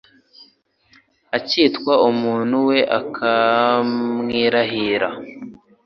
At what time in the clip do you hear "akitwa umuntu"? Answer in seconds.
1.37-2.55